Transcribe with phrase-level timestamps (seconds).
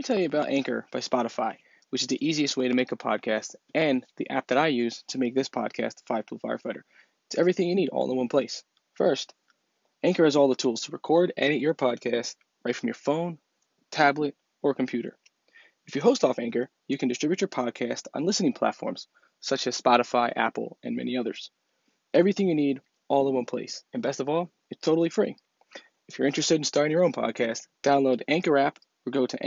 [0.00, 1.56] me tell you about Anchor by Spotify,
[1.90, 5.04] which is the easiest way to make a podcast and the app that I use
[5.08, 6.84] to make this podcast, Five Tool Firefighter.
[7.26, 8.64] It's everything you need all in one place.
[8.94, 9.34] First,
[10.02, 13.36] Anchor has all the tools to record, edit your podcast right from your phone,
[13.90, 15.18] tablet, or computer.
[15.86, 19.06] If you host off Anchor, you can distribute your podcast on listening platforms
[19.40, 21.50] such as Spotify, Apple, and many others.
[22.14, 23.84] Everything you need all in one place.
[23.92, 25.36] And best of all, it's totally free.
[26.08, 29.46] If you're interested in starting your own podcast, download the Anchor app or go to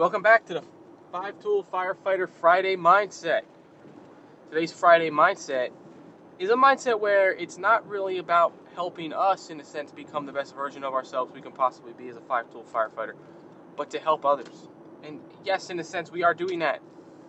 [0.00, 0.62] Welcome back to the
[1.12, 3.42] Five Tool Firefighter Friday Mindset.
[4.48, 5.72] Today's Friday Mindset
[6.38, 10.32] is a mindset where it's not really about helping us, in a sense, become the
[10.32, 13.12] best version of ourselves we can possibly be as a five tool firefighter,
[13.76, 14.70] but to help others.
[15.04, 16.80] And yes, in a sense, we are doing that.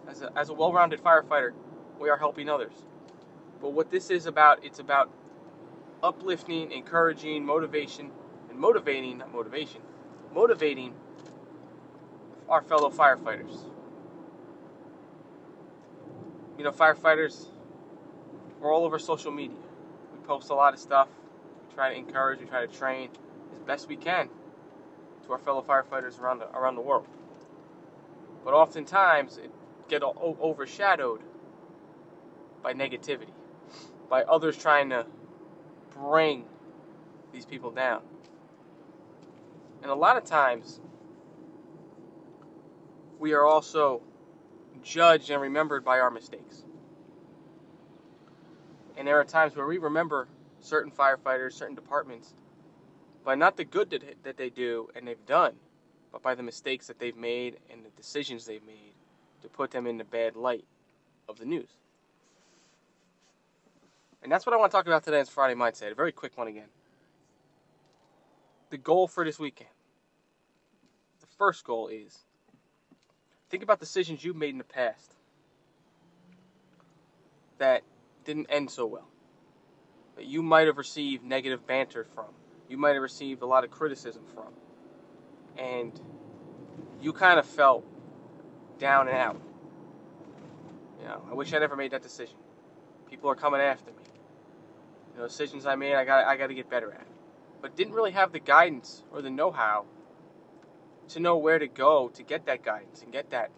[0.07, 1.51] As a, as a well rounded firefighter,
[1.99, 2.85] we are helping others.
[3.59, 5.11] But what this is about, it's about
[6.01, 8.11] uplifting, encouraging, motivation,
[8.49, 9.81] and motivating, not motivation,
[10.33, 10.93] motivating
[12.51, 13.63] our fellow firefighters.
[16.57, 17.45] You know, firefighters,
[18.59, 19.57] we're all over social media.
[20.13, 21.07] We post a lot of stuff.
[21.69, 22.41] We try to encourage.
[22.41, 23.09] We try to train
[23.55, 24.27] as best we can
[25.25, 27.07] to our fellow firefighters around the, around the world.
[28.43, 29.49] But oftentimes it
[29.87, 31.21] get overshadowed
[32.61, 33.31] by negativity,
[34.09, 35.05] by others trying to
[35.91, 36.43] bring
[37.31, 38.01] these people down.
[39.81, 40.81] And a lot of times
[43.21, 44.01] we are also
[44.83, 46.63] judged and remembered by our mistakes.
[48.97, 50.27] And there are times where we remember
[50.59, 52.33] certain firefighters, certain departments,
[53.23, 55.53] by not the good that, that they do and they've done,
[56.11, 58.93] but by the mistakes that they've made and the decisions they've made
[59.43, 60.65] to put them in the bad light
[61.29, 61.69] of the news.
[64.23, 65.91] And that's what I want to talk about today in Friday Mindset.
[65.91, 66.69] A very quick one again.
[68.71, 69.69] The goal for this weekend.
[71.19, 72.17] The first goal is
[73.51, 75.13] think about decisions you've made in the past
[77.57, 77.83] that
[78.23, 79.07] didn't end so well.
[80.15, 82.27] That you might have received negative banter from.
[82.69, 84.53] You might have received a lot of criticism from.
[85.57, 85.99] And
[87.01, 87.85] you kind of felt
[88.79, 89.41] down and out.
[91.01, 92.37] You know, I wish I never made that decision.
[93.09, 94.03] People are coming after me.
[95.13, 97.05] You know, decisions I made, I got I got to get better at.
[97.61, 99.85] But didn't really have the guidance or the know-how
[101.13, 103.51] to know where to go to get that guidance and get that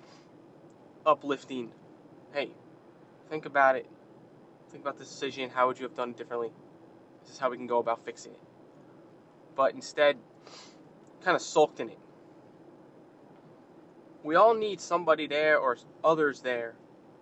[1.05, 1.71] uplifting.
[2.33, 2.51] Hey,
[3.29, 3.87] think about it
[4.73, 5.51] think about the decision.
[5.51, 6.49] How would you have done it differently?
[7.21, 8.39] This is how we can go about fixing it.
[9.55, 10.17] But instead,
[11.23, 11.99] kind of sulked in it.
[14.23, 16.73] We all need somebody there or others there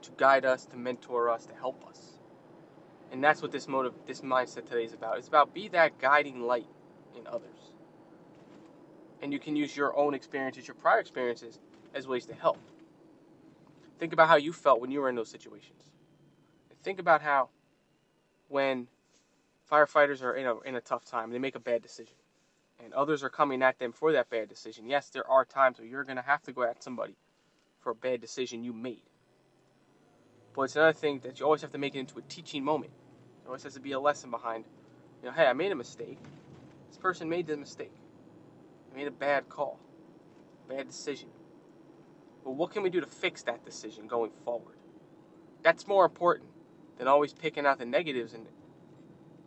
[0.03, 2.19] to guide us, to mentor us, to help us.
[3.11, 5.17] And that's what this motive, this mindset today is about.
[5.17, 6.69] It's about be that guiding light
[7.17, 7.70] in others.
[9.21, 11.59] And you can use your own experiences, your prior experiences,
[11.93, 12.57] as ways to help.
[13.99, 15.81] Think about how you felt when you were in those situations
[16.83, 17.49] think about how
[18.49, 18.87] when
[19.71, 22.15] firefighters are in a, in a tough time, they make a bad decision,
[22.83, 24.87] and others are coming at them for that bad decision.
[24.87, 27.15] Yes, there are times where you're going to have to go at somebody
[27.79, 29.03] for a bad decision you made.
[30.53, 32.91] But it's another thing that you always have to make it into a teaching moment.
[33.41, 34.65] There always has to be a lesson behind,
[35.21, 36.19] you know, hey, I made a mistake.
[36.89, 37.93] This person made the mistake.
[38.91, 39.79] They made a bad call,
[40.67, 41.29] bad decision.
[42.43, 44.75] But what can we do to fix that decision going forward?
[45.63, 46.49] That's more important
[46.97, 48.45] than always picking out the negatives in,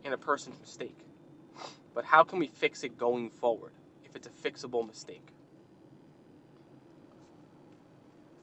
[0.05, 0.99] in a person's mistake.
[1.95, 3.73] But how can we fix it going forward
[4.05, 5.29] if it's a fixable mistake?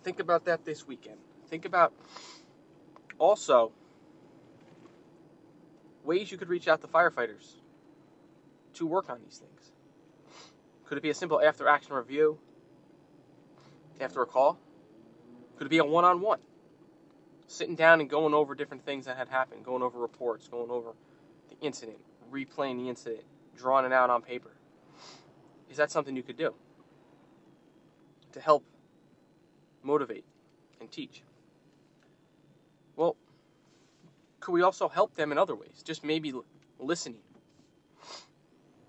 [0.03, 1.17] Think about that this weekend.
[1.47, 1.93] Think about
[3.19, 3.71] also
[6.03, 7.55] ways you could reach out to firefighters
[8.73, 9.71] to work on these things.
[10.91, 12.37] Could it be a simple after action review
[14.01, 14.59] after a call?
[15.55, 16.39] Could it be a one on one?
[17.47, 20.91] sitting down and going over different things that had happened, going over reports, going over
[21.47, 21.97] the incident,
[22.29, 23.23] replaying the incident,
[23.55, 24.51] drawing it out on paper.
[25.69, 26.53] Is that something you could do
[28.33, 28.65] to help
[29.83, 30.25] motivate
[30.81, 31.23] and teach?
[32.97, 33.15] Well,
[34.41, 35.83] could we also help them in other ways?
[35.85, 36.33] Just maybe
[36.79, 37.21] listening,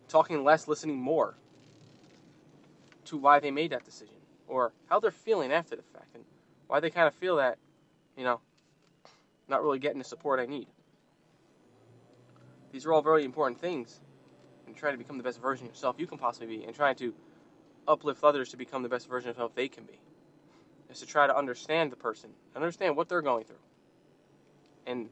[0.08, 1.36] talking less, listening more.
[3.06, 4.16] To why they made that decision
[4.48, 6.24] or how they're feeling after the fact and
[6.66, 7.58] why they kind of feel that,
[8.16, 8.40] you know,
[9.48, 10.66] not really getting the support I need.
[12.72, 14.00] These are all very important things
[14.66, 16.96] and trying to become the best version of yourself you can possibly be and trying
[16.96, 17.12] to
[17.86, 19.98] uplift others to become the best version of yourself they can be.
[20.90, 23.56] Is to try to understand the person, understand what they're going through,
[24.86, 25.08] and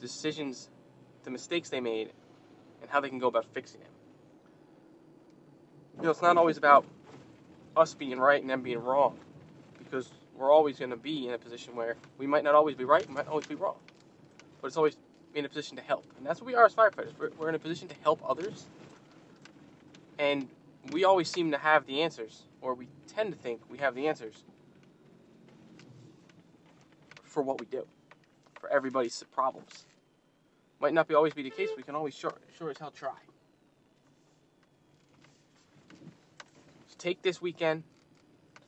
[0.00, 0.70] decisions,
[1.24, 2.12] the mistakes they made,
[2.80, 3.90] and how they can go about fixing them.
[5.96, 6.84] You know, it's not always about
[7.76, 9.18] us being right and them being wrong,
[9.78, 12.84] because we're always going to be in a position where we might not always be
[12.84, 13.76] right, we might always be wrong,
[14.60, 14.96] but it's always
[15.34, 17.12] in a position to help, and that's what we are as firefighters.
[17.18, 18.66] We're, we're in a position to help others,
[20.18, 20.48] and
[20.92, 24.06] we always seem to have the answers, or we tend to think we have the
[24.06, 24.44] answers
[27.24, 27.84] for what we do,
[28.60, 29.86] for everybody's problems.
[30.80, 31.70] Might not be always be the case.
[31.76, 33.14] We can always sure, sure as hell try.
[37.04, 37.82] Take this weekend.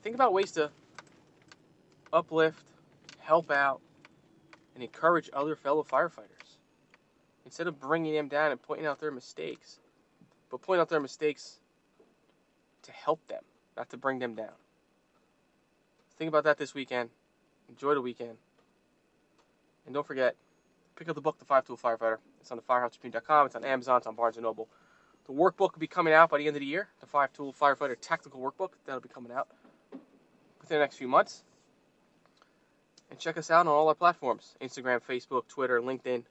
[0.03, 0.71] Think about ways to
[2.13, 2.63] uplift,
[3.21, 3.81] help out,
[4.75, 6.59] and encourage other fellow firefighters.
[7.47, 9.79] Instead of bringing them down and pointing out their mistakes,
[10.51, 11.61] but point out their mistakes
[12.83, 13.43] to help them,
[13.75, 14.53] not to bring them down.
[16.19, 17.09] Think about that this weekend.
[17.71, 18.37] Enjoy the weekend.
[19.87, 20.37] And don't forget,
[20.95, 22.19] pick up the book, The Five Tool Firefighter.
[22.41, 23.47] It's on the firehousetribune.com.
[23.47, 23.99] It's on Amazon.
[23.99, 24.69] It's on Barnes & Noble.
[25.27, 26.89] The workbook will be coming out by the end of the year.
[27.01, 28.71] The Five Tool Firefighter Tactical Workbook.
[28.85, 29.49] That'll be coming out
[30.61, 31.43] within the next few months.
[33.11, 36.25] And check us out on all our platforms Instagram, Facebook, Twitter, LinkedIn,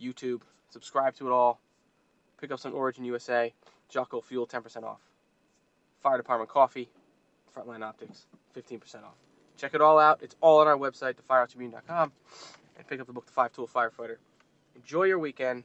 [0.00, 0.42] YouTube.
[0.70, 1.60] Subscribe to it all.
[2.40, 3.52] Pick up some Origin USA.
[3.88, 5.00] Jocko Fuel 10% off.
[6.00, 6.88] Fire Department Coffee.
[7.56, 9.14] Frontline Optics 15% off.
[9.56, 10.20] Check it all out.
[10.22, 12.12] It's all on our website, thefirehousetribune.com.
[12.76, 14.16] And pick up the book, The Five Tool Firefighter.
[14.74, 15.64] Enjoy your weekend.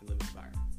[0.00, 0.77] and live inspired.